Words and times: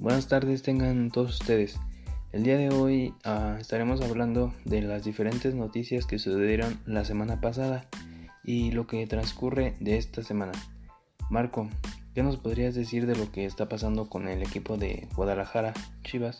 Buenas 0.00 0.28
tardes 0.28 0.62
tengan 0.62 1.10
todos 1.10 1.40
ustedes. 1.40 1.80
El 2.30 2.44
día 2.44 2.56
de 2.56 2.68
hoy 2.68 3.14
ah, 3.24 3.56
estaremos 3.58 4.00
hablando 4.00 4.54
de 4.64 4.80
las 4.80 5.02
diferentes 5.02 5.56
noticias 5.56 6.06
que 6.06 6.20
sucedieron 6.20 6.78
la 6.86 7.04
semana 7.04 7.40
pasada 7.40 7.88
y 8.44 8.70
lo 8.70 8.86
que 8.86 9.04
transcurre 9.08 9.74
de 9.80 9.96
esta 9.96 10.22
semana. 10.22 10.52
Marco, 11.30 11.68
¿qué 12.14 12.22
nos 12.22 12.36
podrías 12.36 12.76
decir 12.76 13.06
de 13.06 13.16
lo 13.16 13.32
que 13.32 13.44
está 13.44 13.68
pasando 13.68 14.08
con 14.08 14.28
el 14.28 14.40
equipo 14.40 14.76
de 14.76 15.08
Guadalajara, 15.16 15.74
Chivas, 16.04 16.38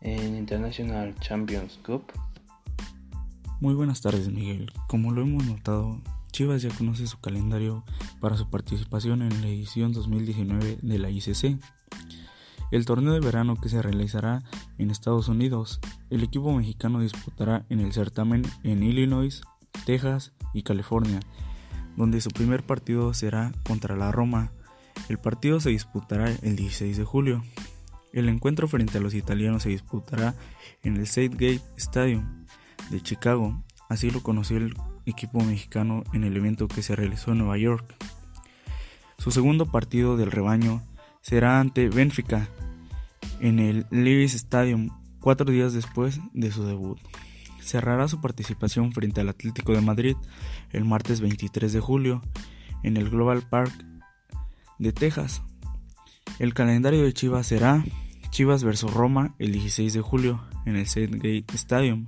en 0.00 0.36
International 0.36 1.12
Champions 1.18 1.80
Cup? 1.84 2.04
Muy 3.60 3.74
buenas 3.74 4.02
tardes 4.02 4.30
Miguel. 4.30 4.70
Como 4.86 5.10
lo 5.10 5.22
hemos 5.22 5.44
notado, 5.46 6.00
Chivas 6.30 6.62
ya 6.62 6.70
conoce 6.70 7.08
su 7.08 7.18
calendario 7.18 7.82
para 8.20 8.36
su 8.36 8.48
participación 8.48 9.22
en 9.22 9.40
la 9.40 9.48
edición 9.48 9.92
2019 9.92 10.78
de 10.80 10.98
la 11.00 11.10
ICC, 11.10 11.58
el 12.70 12.84
torneo 12.84 13.12
de 13.12 13.20
verano 13.20 13.56
que 13.56 13.68
se 13.68 13.82
realizará 13.82 14.42
en 14.78 14.90
Estados 14.90 15.28
Unidos. 15.28 15.80
El 16.08 16.22
equipo 16.22 16.52
mexicano 16.52 17.00
disputará 17.00 17.64
en 17.68 17.80
el 17.80 17.92
certamen 17.92 18.42
en 18.62 18.82
Illinois, 18.82 19.42
Texas 19.84 20.32
y 20.54 20.62
California, 20.62 21.20
donde 21.96 22.20
su 22.20 22.30
primer 22.30 22.62
partido 22.62 23.12
será 23.14 23.52
contra 23.64 23.96
la 23.96 24.12
Roma. 24.12 24.52
El 25.08 25.18
partido 25.18 25.60
se 25.60 25.70
disputará 25.70 26.30
el 26.42 26.56
16 26.56 26.96
de 26.96 27.04
julio. 27.04 27.42
El 28.12 28.28
encuentro 28.28 28.68
frente 28.68 28.98
a 28.98 29.00
los 29.00 29.14
italianos 29.14 29.62
se 29.62 29.68
disputará 29.70 30.34
en 30.82 30.96
el 30.96 31.06
Gate 31.06 31.62
Stadium 31.76 32.46
de 32.90 33.00
Chicago, 33.00 33.62
así 33.88 34.10
lo 34.10 34.22
conoció 34.22 34.56
el 34.56 34.74
equipo 35.06 35.40
mexicano 35.40 36.02
en 36.12 36.24
el 36.24 36.36
evento 36.36 36.66
que 36.66 36.82
se 36.82 36.96
realizó 36.96 37.32
en 37.32 37.38
Nueva 37.38 37.58
York. 37.58 37.94
Su 39.18 39.30
segundo 39.30 39.66
partido 39.66 40.16
del 40.16 40.30
rebaño 40.30 40.82
será 41.20 41.60
ante 41.60 41.88
Benfica 41.88 42.48
en 43.40 43.58
el 43.58 43.86
Levi's 43.90 44.34
Stadium 44.34 44.90
cuatro 45.20 45.50
días 45.50 45.72
después 45.72 46.20
de 46.32 46.50
su 46.50 46.64
debut. 46.64 46.98
Cerrará 47.60 48.08
su 48.08 48.20
participación 48.20 48.92
frente 48.92 49.20
al 49.20 49.28
Atlético 49.28 49.72
de 49.72 49.80
Madrid 49.80 50.16
el 50.70 50.84
martes 50.84 51.20
23 51.20 51.72
de 51.72 51.80
julio 51.80 52.22
en 52.82 52.96
el 52.96 53.10
Global 53.10 53.42
Park 53.48 53.72
de 54.78 54.92
Texas. 54.92 55.42
El 56.38 56.54
calendario 56.54 57.02
de 57.02 57.12
Chivas 57.12 57.46
será 57.46 57.84
Chivas 58.30 58.64
vs 58.64 58.82
Roma 58.92 59.34
el 59.38 59.52
16 59.52 59.92
de 59.92 60.00
julio 60.00 60.42
en 60.64 60.76
el 60.76 60.86
Gate 60.86 61.54
Stadium. 61.54 62.06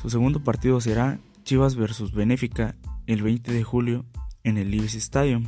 Su 0.00 0.10
segundo 0.10 0.44
partido 0.44 0.80
será 0.80 1.18
Chivas 1.44 1.74
vs 1.76 2.12
Benéfica 2.12 2.76
el 3.06 3.22
20 3.22 3.52
de 3.52 3.64
julio 3.64 4.04
en 4.44 4.58
el 4.58 4.70
Levi's 4.70 4.94
Stadium. 4.94 5.46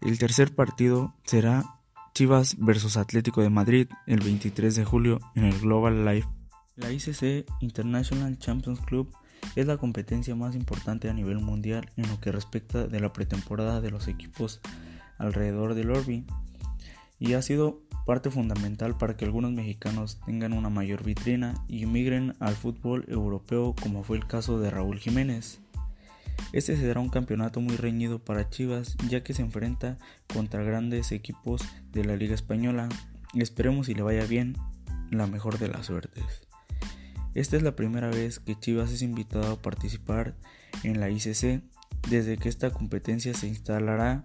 El 0.00 0.18
tercer 0.18 0.54
partido 0.54 1.14
será 1.24 1.77
Vs 2.26 2.96
Atlético 2.96 3.42
de 3.42 3.50
Madrid 3.50 3.88
el 4.06 4.20
23 4.20 4.74
de 4.74 4.84
julio 4.84 5.20
en 5.34 5.44
el 5.44 5.58
Global 5.60 6.04
Life. 6.04 6.28
La 6.76 6.90
ICC 6.90 7.46
International 7.60 8.38
Champions 8.38 8.80
Club 8.80 9.12
es 9.56 9.66
la 9.66 9.76
competencia 9.76 10.34
más 10.34 10.56
importante 10.56 11.08
a 11.08 11.12
nivel 11.12 11.38
mundial 11.38 11.90
en 11.96 12.08
lo 12.08 12.20
que 12.20 12.32
respecta 12.32 12.86
de 12.86 13.00
la 13.00 13.12
pretemporada 13.12 13.80
de 13.80 13.90
los 13.90 14.08
equipos 14.08 14.60
alrededor 15.18 15.74
del 15.74 15.90
Orbi 15.90 16.24
y 17.20 17.34
ha 17.34 17.42
sido 17.42 17.82
parte 18.06 18.30
fundamental 18.30 18.96
para 18.96 19.16
que 19.16 19.24
algunos 19.24 19.52
mexicanos 19.52 20.18
tengan 20.24 20.52
una 20.52 20.70
mayor 20.70 21.04
vitrina 21.04 21.54
y 21.68 21.86
migren 21.86 22.34
al 22.40 22.54
fútbol 22.54 23.04
europeo 23.08 23.74
como 23.80 24.02
fue 24.02 24.16
el 24.16 24.26
caso 24.26 24.58
de 24.58 24.70
Raúl 24.70 24.98
Jiménez. 24.98 25.60
Este 26.52 26.76
será 26.76 27.00
un 27.00 27.10
campeonato 27.10 27.60
muy 27.60 27.76
reñido 27.76 28.18
para 28.18 28.48
Chivas 28.48 28.96
ya 29.08 29.22
que 29.22 29.34
se 29.34 29.42
enfrenta 29.42 29.98
contra 30.32 30.62
grandes 30.62 31.12
equipos 31.12 31.62
de 31.92 32.04
la 32.04 32.16
Liga 32.16 32.34
Española. 32.34 32.88
Esperemos 33.34 33.86
si 33.86 33.94
le 33.94 34.02
vaya 34.02 34.24
bien, 34.24 34.56
la 35.10 35.26
mejor 35.26 35.58
de 35.58 35.68
las 35.68 35.86
suertes. 35.86 36.48
Esta 37.34 37.56
es 37.56 37.62
la 37.62 37.76
primera 37.76 38.08
vez 38.08 38.40
que 38.40 38.58
Chivas 38.58 38.90
es 38.90 39.02
invitado 39.02 39.52
a 39.52 39.62
participar 39.62 40.34
en 40.82 41.00
la 41.00 41.10
ICC 41.10 41.62
desde 42.08 42.38
que 42.38 42.48
esta 42.48 42.70
competencia 42.70 43.34
se 43.34 43.46
instalará 43.46 44.24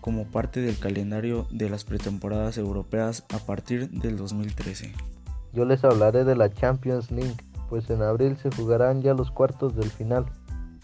como 0.00 0.26
parte 0.26 0.60
del 0.60 0.78
calendario 0.78 1.46
de 1.52 1.70
las 1.70 1.84
pretemporadas 1.84 2.58
europeas 2.58 3.24
a 3.32 3.38
partir 3.38 3.88
del 3.90 4.16
2013. 4.16 4.92
Yo 5.52 5.64
les 5.64 5.84
hablaré 5.84 6.24
de 6.24 6.34
la 6.34 6.52
Champions 6.52 7.12
League, 7.12 7.36
pues 7.68 7.88
en 7.90 8.02
abril 8.02 8.36
se 8.36 8.50
jugarán 8.50 9.02
ya 9.02 9.14
los 9.14 9.30
cuartos 9.30 9.76
del 9.76 9.90
final. 9.90 10.26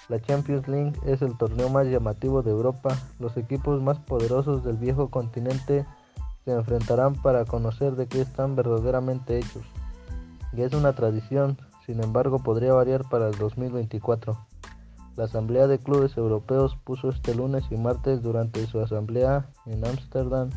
La 0.09 0.21
Champions 0.21 0.67
League 0.69 0.95
es 1.05 1.21
el 1.21 1.37
torneo 1.37 1.69
más 1.69 1.87
llamativo 1.87 2.43
de 2.43 2.51
Europa. 2.51 2.97
Los 3.19 3.37
equipos 3.37 3.83
más 3.83 3.99
poderosos 3.99 4.65
del 4.65 4.79
viejo 4.79 5.11
continente 5.11 5.87
se 6.45 6.53
enfrentarán 6.53 7.15
para 7.15 7.45
conocer 7.45 7.95
de 7.95 8.07
qué 8.07 8.23
están 8.23 8.57
verdaderamente 8.57 9.39
hechos. 9.39 9.65
Y 10.55 10.63
es 10.63 10.73
una 10.73 10.95
tradición, 10.95 11.59
sin 11.85 12.03
embargo 12.03 12.39
podría 12.39 12.73
variar 12.73 13.07
para 13.11 13.29
el 13.29 13.37
2024. 13.37 14.39
La 15.17 15.25
Asamblea 15.25 15.67
de 15.67 15.79
Clubes 15.79 16.17
Europeos 16.17 16.77
puso 16.85 17.11
este 17.11 17.35
lunes 17.35 17.65
y 17.71 17.77
martes 17.77 18.23
durante 18.23 18.65
su 18.67 18.81
asamblea 18.81 19.51
en 19.67 19.85
Ámsterdam 19.85 20.49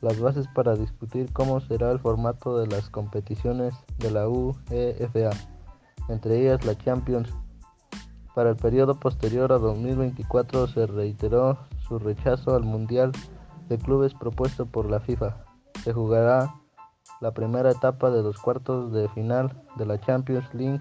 las 0.00 0.20
bases 0.20 0.46
para 0.54 0.76
discutir 0.76 1.32
cómo 1.32 1.60
será 1.60 1.90
el 1.90 1.98
formato 1.98 2.58
de 2.58 2.66
las 2.66 2.88
competiciones 2.90 3.74
de 3.98 4.10
la 4.10 4.28
UEFA, 4.28 5.30
entre 6.08 6.40
ellas 6.40 6.64
la 6.64 6.76
Champions. 6.76 7.32
Para 8.34 8.50
el 8.50 8.56
periodo 8.56 8.98
posterior 8.98 9.52
a 9.52 9.58
2024 9.58 10.66
se 10.68 10.86
reiteró 10.86 11.58
su 11.86 11.98
rechazo 11.98 12.54
al 12.54 12.62
Mundial 12.62 13.12
de 13.68 13.78
Clubes 13.78 14.14
propuesto 14.14 14.66
por 14.66 14.90
la 14.90 15.00
FIFA. 15.00 15.36
Se 15.84 15.92
jugará 15.92 16.54
la 17.20 17.32
primera 17.32 17.70
etapa 17.70 18.10
de 18.10 18.22
los 18.22 18.38
cuartos 18.38 18.92
de 18.92 19.08
final 19.10 19.62
de 19.76 19.86
la 19.86 20.00
Champions 20.00 20.46
League 20.54 20.80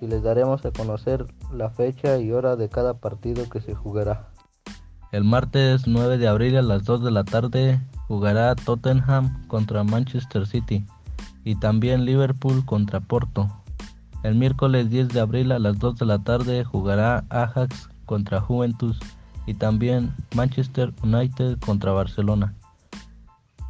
y 0.00 0.06
les 0.06 0.22
daremos 0.22 0.64
a 0.64 0.72
conocer 0.72 1.26
la 1.52 1.68
fecha 1.68 2.18
y 2.18 2.32
hora 2.32 2.56
de 2.56 2.68
cada 2.68 2.94
partido 2.94 3.48
que 3.48 3.60
se 3.60 3.74
jugará. 3.74 4.28
El 5.12 5.24
martes 5.24 5.86
9 5.86 6.18
de 6.18 6.28
abril 6.28 6.56
a 6.56 6.62
las 6.62 6.84
2 6.84 7.04
de 7.04 7.10
la 7.10 7.24
tarde 7.24 7.80
jugará 8.08 8.54
Tottenham 8.54 9.46
contra 9.48 9.84
Manchester 9.84 10.46
City 10.46 10.86
y 11.44 11.56
también 11.56 12.04
Liverpool 12.04 12.64
contra 12.64 13.00
Porto. 13.00 13.48
El 14.22 14.34
miércoles 14.34 14.90
10 14.90 15.08
de 15.08 15.20
abril 15.20 15.50
a 15.52 15.58
las 15.58 15.78
2 15.78 15.96
de 15.96 16.06
la 16.06 16.18
tarde 16.18 16.62
jugará 16.64 17.24
Ajax 17.30 17.88
contra 18.04 18.40
Juventus 18.40 18.98
y 19.46 19.54
también 19.54 20.14
Manchester 20.34 20.92
United 21.02 21.58
contra 21.58 21.92
Barcelona. 21.92 22.54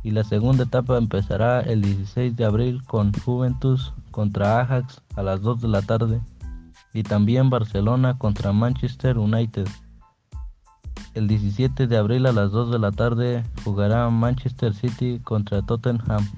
Y 0.03 0.11
la 0.11 0.25
segunda 0.25 0.65
etapa 0.65 0.99
empezará 0.99 1.61
el 1.61 1.83
16 1.83 2.35
de 2.35 2.45
abril 2.45 2.83
con 2.85 3.13
Juventus 3.13 3.93
contra 4.11 4.61
Ajax 4.61 5.03
a 5.15 5.23
las 5.23 5.41
2 5.43 5.61
de 5.61 5.69
la 5.69 5.83
tarde 5.83 6.21
y 6.93 7.05
también 7.05 7.49
Barcelona 7.51 8.19
contra 8.19 8.53
Manchester 8.53 9.19
United. 9.19 9.69
El 11.15 11.29
17 11.29 11.87
de 11.87 11.97
abril 11.97 12.27
a 12.27 12.33
las 12.33 12.51
2 12.51 12.73
de 12.73 12.79
la 12.79 12.91
tarde 12.91 13.45
jugará 13.65 14.09
Manchester 14.11 14.75
City 14.75 15.21
contra 15.23 15.63
Tottenham 15.63 16.29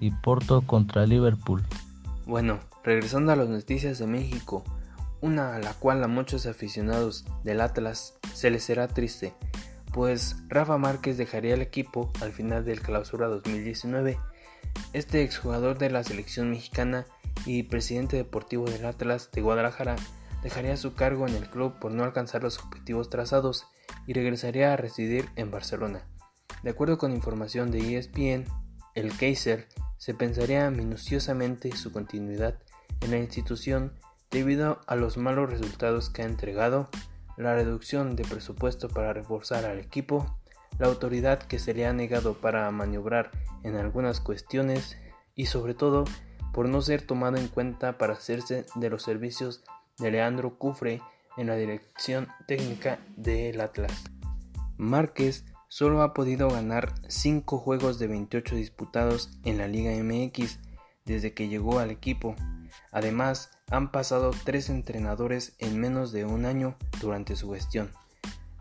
y 0.00 0.10
Porto 0.10 0.62
contra 0.62 1.06
Liverpool. 1.06 1.62
Bueno, 2.26 2.58
regresando 2.84 3.32
a 3.32 3.36
las 3.36 3.48
noticias 3.48 3.98
de 3.98 4.06
México, 4.06 4.64
una 5.20 5.54
a 5.54 5.58
la 5.58 5.74
cual 5.74 6.02
a 6.02 6.08
muchos 6.08 6.46
aficionados 6.46 7.24
del 7.44 7.60
Atlas 7.60 8.18
se 8.34 8.50
les 8.50 8.64
será 8.64 8.88
triste, 8.88 9.34
pues 9.92 10.36
Rafa 10.48 10.78
Márquez 10.78 11.16
dejaría 11.16 11.54
el 11.54 11.62
equipo 11.62 12.10
al 12.20 12.32
final 12.32 12.64
del 12.64 12.80
clausura 12.80 13.28
2019 13.28 14.18
este 14.92 15.22
exjugador 15.22 15.78
de 15.78 15.90
la 15.90 16.04
selección 16.04 16.50
mexicana 16.50 17.06
y 17.46 17.64
presidente 17.64 18.16
deportivo 18.16 18.66
del 18.66 18.84
Atlas 18.84 19.30
de 19.32 19.40
Guadalajara 19.40 19.96
dejaría 20.42 20.76
su 20.76 20.94
cargo 20.94 21.26
en 21.26 21.34
el 21.34 21.48
club 21.48 21.78
por 21.78 21.92
no 21.92 22.04
alcanzar 22.04 22.42
los 22.42 22.58
objetivos 22.58 23.08
trazados 23.08 23.66
y 24.06 24.12
regresaría 24.12 24.72
a 24.72 24.76
residir 24.76 25.28
en 25.36 25.50
Barcelona. 25.50 26.06
De 26.62 26.70
acuerdo 26.70 26.98
con 26.98 27.12
información 27.12 27.70
de 27.70 27.96
ESPN, 27.96 28.44
el 28.94 29.16
Kaiser 29.16 29.68
se 29.96 30.14
pensaría 30.14 30.70
minuciosamente 30.70 31.74
su 31.76 31.92
continuidad 31.92 32.58
en 33.02 33.10
la 33.10 33.18
institución 33.18 33.92
debido 34.30 34.80
a 34.86 34.96
los 34.96 35.16
malos 35.16 35.50
resultados 35.50 36.10
que 36.10 36.22
ha 36.22 36.26
entregado, 36.26 36.88
la 37.36 37.54
reducción 37.54 38.16
de 38.16 38.24
presupuesto 38.24 38.88
para 38.88 39.12
reforzar 39.12 39.64
al 39.64 39.78
equipo, 39.78 40.38
la 40.78 40.86
autoridad 40.86 41.42
que 41.42 41.58
se 41.58 41.74
le 41.74 41.86
ha 41.86 41.92
negado 41.92 42.34
para 42.34 42.70
maniobrar 42.70 43.30
en 43.62 43.76
algunas 43.76 44.20
cuestiones 44.20 44.96
y 45.34 45.46
sobre 45.46 45.74
todo 45.74 46.04
por 46.52 46.68
no 46.68 46.82
ser 46.82 47.02
tomado 47.02 47.36
en 47.36 47.48
cuenta 47.48 47.98
para 47.98 48.14
hacerse 48.14 48.66
de 48.74 48.90
los 48.90 49.02
servicios 49.02 49.64
de 49.98 50.10
Leandro 50.10 50.58
Cufre 50.58 51.00
en 51.36 51.46
la 51.46 51.56
dirección 51.56 52.28
técnica 52.46 52.98
del 53.16 53.60
Atlas. 53.60 54.04
Márquez 54.76 55.44
solo 55.68 56.02
ha 56.02 56.12
podido 56.12 56.50
ganar 56.50 56.94
5 57.08 57.58
juegos 57.58 57.98
de 57.98 58.06
28 58.06 58.56
disputados 58.56 59.38
en 59.44 59.58
la 59.58 59.68
Liga 59.68 59.92
MX 59.92 60.58
desde 61.04 61.32
que 61.32 61.48
llegó 61.48 61.78
al 61.78 61.90
equipo. 61.90 62.34
Además, 62.90 63.50
han 63.70 63.90
pasado 63.90 64.32
3 64.44 64.70
entrenadores 64.70 65.54
en 65.58 65.80
menos 65.80 66.12
de 66.12 66.24
un 66.24 66.44
año 66.44 66.76
durante 67.00 67.36
su 67.36 67.52
gestión. 67.52 67.90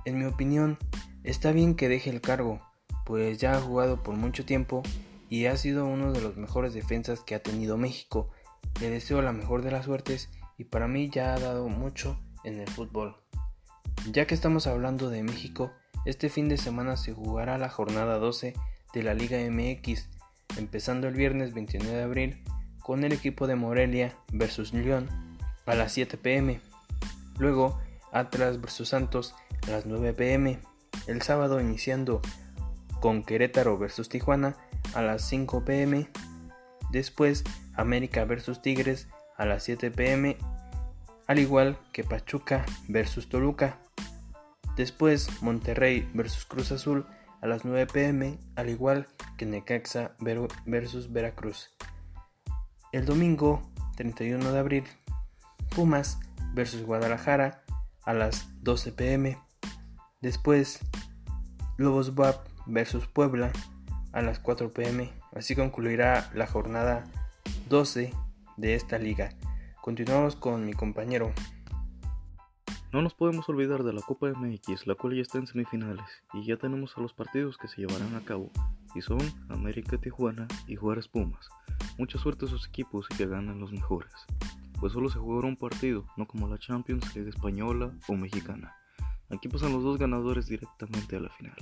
En 0.05 0.17
mi 0.17 0.25
opinión, 0.25 0.77
está 1.23 1.51
bien 1.51 1.75
que 1.75 1.89
deje 1.89 2.09
el 2.09 2.21
cargo, 2.21 2.61
pues 3.05 3.37
ya 3.37 3.55
ha 3.55 3.61
jugado 3.61 4.03
por 4.03 4.15
mucho 4.15 4.45
tiempo 4.45 4.83
y 5.29 5.45
ha 5.45 5.57
sido 5.57 5.85
uno 5.85 6.11
de 6.11 6.21
los 6.21 6.37
mejores 6.37 6.73
defensas 6.73 7.21
que 7.21 7.35
ha 7.35 7.43
tenido 7.43 7.77
México. 7.77 8.29
Le 8.79 8.89
deseo 8.89 9.21
la 9.21 9.31
mejor 9.31 9.61
de 9.61 9.71
las 9.71 9.85
suertes 9.85 10.29
y 10.57 10.65
para 10.65 10.87
mí 10.87 11.09
ya 11.09 11.33
ha 11.33 11.39
dado 11.39 11.69
mucho 11.69 12.19
en 12.43 12.59
el 12.59 12.69
fútbol. 12.69 13.15
Ya 14.11 14.25
que 14.27 14.33
estamos 14.33 14.67
hablando 14.67 15.09
de 15.09 15.23
México, 15.23 15.71
este 16.05 16.29
fin 16.29 16.49
de 16.49 16.57
semana 16.57 16.97
se 16.97 17.13
jugará 17.13 17.57
la 17.57 17.69
jornada 17.69 18.17
12 18.17 18.55
de 18.93 19.03
la 19.03 19.13
Liga 19.13 19.37
MX, 19.37 20.09
empezando 20.57 21.07
el 21.07 21.13
viernes 21.13 21.53
29 21.53 21.95
de 21.95 22.03
abril 22.03 22.43
con 22.81 23.03
el 23.03 23.13
equipo 23.13 23.47
de 23.47 23.55
Morelia 23.55 24.15
versus 24.31 24.73
León 24.73 25.07
a 25.65 25.75
las 25.75 25.93
7 25.93 26.17
pm. 26.17 26.61
Luego 27.37 27.79
Atlas 28.11 28.59
versus 28.59 28.89
Santos 28.89 29.35
a 29.67 29.71
las 29.71 29.85
9 29.85 30.13
pm. 30.13 30.59
El 31.07 31.21
sábado 31.21 31.61
iniciando 31.61 32.21
con 32.99 33.23
Querétaro 33.23 33.77
versus 33.77 34.09
Tijuana 34.09 34.57
a 34.93 35.01
las 35.01 35.27
5 35.27 35.63
pm. 35.65 36.09
Después 36.91 37.43
América 37.75 38.25
versus 38.25 38.61
Tigres 38.61 39.07
a 39.37 39.45
las 39.45 39.63
7 39.63 39.91
pm. 39.91 40.37
Al 41.27 41.39
igual 41.39 41.77
que 41.93 42.03
Pachuca 42.03 42.65
versus 42.87 43.29
Toluca. 43.29 43.79
Después 44.75 45.41
Monterrey 45.41 46.09
versus 46.13 46.45
Cruz 46.45 46.71
Azul 46.71 47.05
a 47.41 47.47
las 47.47 47.65
9 47.65 47.87
pm, 47.91 48.39
al 48.55 48.69
igual 48.69 49.07
que 49.37 49.45
Necaxa 49.45 50.15
versus 50.19 51.11
Veracruz. 51.11 51.71
El 52.91 53.05
domingo 53.05 53.61
31 53.95 54.51
de 54.51 54.59
abril, 54.59 54.83
Pumas 55.73 56.19
versus 56.53 56.83
Guadalajara 56.83 57.63
a 58.03 58.13
las 58.13 58.49
12 58.63 58.91
pm. 58.91 59.37
Después, 60.19 60.81
Lobos 61.77 62.15
BAP 62.15 62.45
versus 62.65 63.07
Puebla 63.07 63.53
a 64.11 64.21
las 64.21 64.39
4 64.39 64.73
pm. 64.73 65.09
Así 65.33 65.55
concluirá 65.55 66.29
la 66.33 66.47
jornada 66.47 67.05
12 67.69 68.13
de 68.57 68.75
esta 68.75 68.97
liga. 68.97 69.29
Continuamos 69.81 70.35
con 70.35 70.65
mi 70.65 70.73
compañero. 70.73 71.31
No 72.91 73.01
nos 73.01 73.13
podemos 73.13 73.47
olvidar 73.47 73.83
de 73.83 73.93
la 73.93 74.01
Copa 74.01 74.27
MX, 74.27 74.85
la 74.85 74.95
cual 74.95 75.15
ya 75.15 75.21
está 75.21 75.37
en 75.37 75.47
semifinales, 75.47 76.09
y 76.33 76.45
ya 76.45 76.57
tenemos 76.57 76.97
a 76.97 77.01
los 77.01 77.13
partidos 77.13 77.57
que 77.57 77.69
se 77.69 77.77
llevarán 77.77 78.15
a 78.15 78.25
cabo, 78.25 78.51
y 78.93 79.01
son 79.01 79.21
América 79.47 79.97
Tijuana 79.97 80.45
y 80.67 80.75
Juárez 80.75 81.07
Pumas. 81.07 81.47
Mucha 82.01 82.17
suerte 82.17 82.45
a 82.45 82.49
sus 82.49 82.67
equipos 82.67 83.05
y 83.11 83.15
que 83.15 83.27
ganen 83.27 83.59
los 83.59 83.71
mejores, 83.71 84.11
pues 84.79 84.91
solo 84.91 85.07
se 85.11 85.19
jugará 85.19 85.47
un 85.47 85.55
partido, 85.55 86.07
no 86.17 86.27
como 86.27 86.47
la 86.47 86.57
Champions 86.57 87.15
League 87.15 87.29
española 87.29 87.93
o 88.07 88.13
mexicana. 88.13 88.75
Aquí 89.29 89.47
pasan 89.47 89.71
los 89.71 89.83
dos 89.83 89.99
ganadores 89.99 90.47
directamente 90.47 91.17
a 91.17 91.19
la 91.19 91.29
final. 91.29 91.55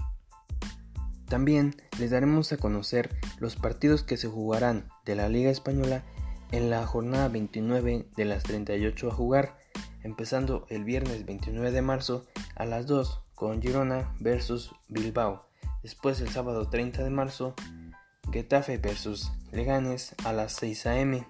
También 1.25 1.75
les 1.99 2.11
daremos 2.11 2.53
a 2.53 2.57
conocer 2.57 3.17
los 3.41 3.57
partidos 3.57 4.03
que 4.03 4.15
se 4.15 4.29
jugarán 4.29 4.87
de 5.03 5.17
la 5.17 5.27
Liga 5.27 5.51
Española 5.51 6.05
en 6.53 6.69
la 6.69 6.87
jornada 6.87 7.27
29 7.27 8.07
de 8.15 8.23
las 8.23 8.43
38 8.43 9.09
a 9.09 9.13
jugar 9.13 9.57
empezando 10.03 10.65
el 10.69 10.85
viernes 10.85 11.25
29 11.25 11.71
de 11.71 11.81
marzo 11.81 12.25
a 12.55 12.63
las 12.63 12.87
2 12.87 13.23
con 13.35 13.61
Girona 13.61 14.15
versus 14.21 14.71
Bilbao. 14.87 15.49
Después 15.83 16.21
el 16.21 16.29
sábado 16.29 16.69
30 16.69 17.03
de 17.03 17.09
marzo, 17.09 17.55
Getafe 18.31 18.77
versus 18.77 19.31
Leganes 19.51 20.15
a 20.23 20.33
las 20.33 20.53
6 20.53 20.85
am. 20.87 21.25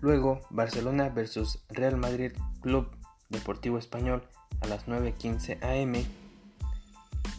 Luego 0.00 0.40
Barcelona 0.50 1.08
versus 1.08 1.64
Real 1.68 1.96
Madrid 1.96 2.32
Club 2.60 2.90
Deportivo 3.28 3.78
Español 3.78 4.22
a 4.60 4.66
las 4.66 4.86
9.15 4.86 5.58
am. 5.62 6.04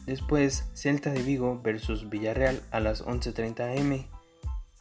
Después 0.05 0.65
Celta 0.73 1.11
de 1.11 1.23
Vigo 1.23 1.61
versus 1.61 2.09
Villarreal 2.09 2.61
a 2.71 2.79
las 2.79 3.05
11.30 3.05 3.79
am. 3.79 4.05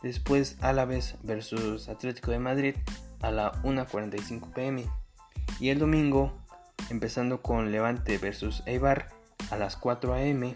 Después 0.03 0.57
Álaves 0.61 1.17
versus 1.23 1.89
Atlético 1.89 2.33
de 2.33 2.41
Madrid 2.41 2.75
a 3.21 3.31
la 3.31 3.53
1.45 3.63 4.53
pm. 4.53 4.85
Y 5.61 5.69
el 5.69 5.79
domingo, 5.79 6.33
empezando 6.91 7.41
con 7.41 7.71
Levante 7.71 8.19
versus 8.19 8.63
Eibar 8.67 9.09
a 9.51 9.57
las 9.57 9.77
4 9.77 10.15
am, 10.15 10.55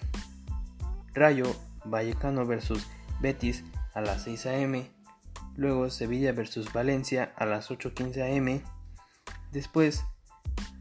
Rayo 1.14 1.54
Vallecano 1.84 2.44
versus 2.44 2.86
Betis 3.20 3.64
a 3.94 4.00
las 4.00 4.22
6 4.22 4.46
am, 4.46 4.84
luego 5.56 5.90
Sevilla 5.90 6.32
versus 6.32 6.72
Valencia 6.72 7.32
a 7.36 7.46
las 7.46 7.70
8.15 7.70 8.38
am, 8.38 8.62
después 9.52 10.04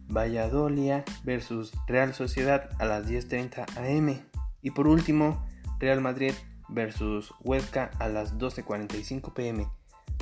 Valladolid 0.08 1.04
versus 1.24 1.74
Real 1.88 2.14
Sociedad 2.14 2.70
a 2.80 2.86
las 2.86 3.08
10.30 3.08 3.66
am 3.78 4.22
y 4.62 4.72
por 4.72 4.88
último 4.88 5.46
Real 5.80 6.02
Madrid 6.02 6.34
versus 6.70 7.34
Huesca 7.44 7.92
a 8.00 8.08
las 8.08 8.38
12.45 8.38 9.34
pm. 9.34 9.68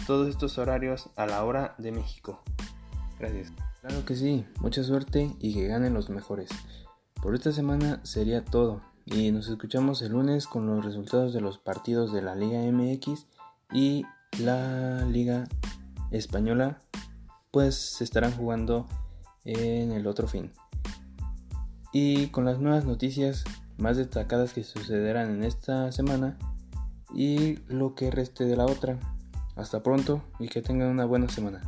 Todos 0.07 0.27
estos 0.27 0.57
horarios 0.57 1.09
a 1.15 1.25
la 1.25 1.43
hora 1.43 1.75
de 1.77 1.91
México. 1.91 2.41
Gracias. 3.19 3.53
Claro 3.81 4.05
que 4.05 4.15
sí, 4.15 4.45
mucha 4.59 4.83
suerte 4.83 5.35
y 5.39 5.53
que 5.53 5.67
ganen 5.67 5.93
los 5.93 6.09
mejores. 6.09 6.49
Por 7.21 7.35
esta 7.35 7.51
semana 7.51 8.01
sería 8.03 8.43
todo 8.43 8.81
y 9.05 9.31
nos 9.31 9.49
escuchamos 9.49 10.01
el 10.01 10.13
lunes 10.13 10.47
con 10.47 10.67
los 10.67 10.83
resultados 10.83 11.33
de 11.33 11.41
los 11.41 11.57
partidos 11.57 12.13
de 12.13 12.21
la 12.21 12.35
Liga 12.35 12.59
MX 12.59 13.25
y 13.71 14.05
la 14.39 15.05
Liga 15.05 15.45
Española 16.11 16.79
pues 17.51 17.75
se 17.75 18.03
estarán 18.03 18.31
jugando 18.31 18.87
en 19.45 19.91
el 19.91 20.07
otro 20.07 20.27
fin. 20.27 20.51
Y 21.91 22.27
con 22.27 22.45
las 22.45 22.59
nuevas 22.59 22.85
noticias 22.85 23.43
más 23.77 23.97
destacadas 23.97 24.53
que 24.53 24.63
sucederán 24.63 25.29
en 25.29 25.43
esta 25.43 25.91
semana 25.91 26.37
y 27.13 27.57
lo 27.67 27.95
que 27.95 28.09
reste 28.09 28.45
de 28.45 28.55
la 28.55 28.65
otra. 28.65 28.99
Hasta 29.55 29.83
pronto 29.83 30.23
y 30.39 30.47
que 30.47 30.63
tengan 30.63 30.89
una 30.89 31.05
buena 31.05 31.29
semana. 31.29 31.61